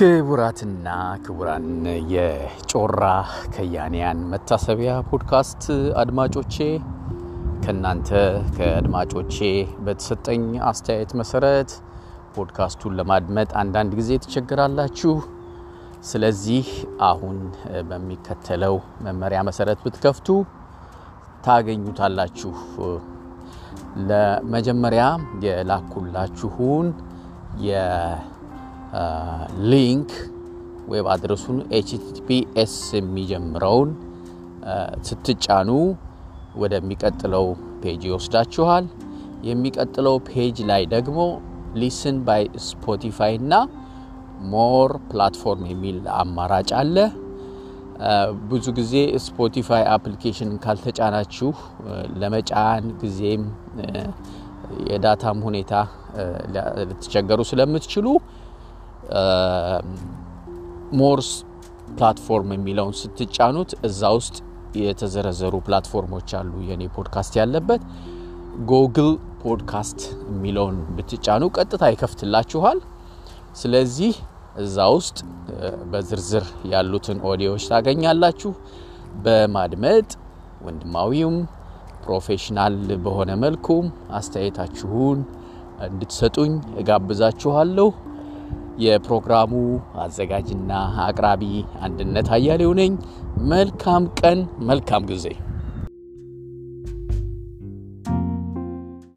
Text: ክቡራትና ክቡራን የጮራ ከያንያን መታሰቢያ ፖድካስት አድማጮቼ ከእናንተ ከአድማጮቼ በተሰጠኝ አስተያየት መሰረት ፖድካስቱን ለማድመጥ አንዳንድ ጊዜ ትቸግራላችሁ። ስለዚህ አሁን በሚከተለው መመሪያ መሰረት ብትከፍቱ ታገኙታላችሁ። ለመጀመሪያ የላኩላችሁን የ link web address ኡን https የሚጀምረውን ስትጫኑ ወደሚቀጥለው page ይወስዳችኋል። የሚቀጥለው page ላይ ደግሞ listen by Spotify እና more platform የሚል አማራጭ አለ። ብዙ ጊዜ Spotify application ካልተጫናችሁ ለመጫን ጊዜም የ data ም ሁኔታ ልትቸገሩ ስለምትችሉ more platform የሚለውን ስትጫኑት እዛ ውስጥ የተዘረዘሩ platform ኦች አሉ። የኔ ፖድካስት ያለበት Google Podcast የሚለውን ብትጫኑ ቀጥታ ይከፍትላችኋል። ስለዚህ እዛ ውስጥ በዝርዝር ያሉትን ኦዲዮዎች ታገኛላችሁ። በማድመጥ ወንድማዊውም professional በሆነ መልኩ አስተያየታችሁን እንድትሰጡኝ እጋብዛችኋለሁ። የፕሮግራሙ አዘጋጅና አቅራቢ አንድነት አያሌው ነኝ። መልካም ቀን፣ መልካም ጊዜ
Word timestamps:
ክቡራትና 0.00 0.86
ክቡራን 1.24 1.66
የጮራ 2.12 3.00
ከያንያን 3.54 4.20
መታሰቢያ 4.30 4.92
ፖድካስት 5.08 5.64
አድማጮቼ 6.02 6.54
ከእናንተ 7.64 8.10
ከአድማጮቼ 8.54 9.36
በተሰጠኝ 9.84 10.44
አስተያየት 10.70 11.12
መሰረት 11.20 11.72
ፖድካስቱን 12.36 12.96
ለማድመጥ 13.00 13.50
አንዳንድ 13.62 13.92
ጊዜ 14.00 14.18
ትቸግራላችሁ። 14.24 15.14
ስለዚህ 16.10 16.66
አሁን 17.08 17.36
በሚከተለው 17.90 18.76
መመሪያ 19.00 19.42
መሰረት 19.48 19.82
ብትከፍቱ 19.84 20.28
ታገኙታላችሁ። 21.44 22.54
ለመጀመሪያ 24.08 25.04
የላኩላችሁን 25.44 26.88
የ 28.92 29.31
link 29.31 30.10
web 30.88 31.06
address 31.14 31.42
ኡን 31.42 31.58
https 31.78 32.74
የሚጀምረውን 32.98 33.90
ስትጫኑ 35.08 35.68
ወደሚቀጥለው 36.62 37.46
page 37.82 38.02
ይወስዳችኋል። 38.08 38.86
የሚቀጥለው 39.48 40.16
page 40.28 40.56
ላይ 40.70 40.82
ደግሞ 40.94 41.18
listen 41.74 42.16
by 42.26 42.42
Spotify 42.66 43.34
እና 43.40 43.54
more 44.52 44.90
platform 45.10 45.64
የሚል 45.70 45.98
አማራጭ 46.18 46.70
አለ። 46.80 46.96
ብዙ 48.50 48.66
ጊዜ 48.78 48.94
Spotify 49.24 49.82
application 49.94 50.50
ካልተጫናችሁ 50.64 51.50
ለመጫን 52.20 52.84
ጊዜም 53.00 53.42
የ 54.90 55.02
data 55.02 55.26
ም 55.26 55.38
ሁኔታ 55.48 55.72
ልትቸገሩ 56.80 57.40
ስለምትችሉ 57.50 58.06
more 61.00 61.30
platform 61.96 62.50
የሚለውን 62.56 62.94
ስትጫኑት 63.00 63.70
እዛ 63.88 64.10
ውስጥ 64.18 64.36
የተዘረዘሩ 64.80 65.54
platform 65.66 66.07
ኦች 66.07 66.28
አሉ። 66.38 66.52
የኔ 66.68 66.82
ፖድካስት 66.96 67.34
ያለበት 67.40 67.82
Google 68.70 69.10
Podcast 69.42 70.00
የሚለውን 70.30 70.76
ብትጫኑ 70.96 71.42
ቀጥታ 71.56 71.82
ይከፍትላችኋል። 71.92 72.78
ስለዚህ 73.60 74.12
እዛ 74.62 74.86
ውስጥ 74.96 75.18
በዝርዝር 75.92 76.44
ያሉትን 76.72 77.18
ኦዲዮዎች 77.30 77.64
ታገኛላችሁ። 77.70 78.52
በማድመጥ 79.24 80.08
ወንድማዊውም 80.66 81.36
professional 82.04 82.74
በሆነ 83.04 83.30
መልኩ 83.44 83.66
አስተያየታችሁን 84.18 85.18
እንድትሰጡኝ 85.86 86.52
እጋብዛችኋለሁ። 86.80 87.88
የፕሮግራሙ 88.80 89.52
አዘጋጅና 90.02 90.70
አቅራቢ 91.04 91.42
አንድነት 91.82 92.28
አያሌው 92.36 92.72
ነኝ። 92.80 92.92
መልካም 93.50 94.04
ቀን፣ 94.20 94.38
መልካም 94.62 95.04
ጊዜ 95.10 95.26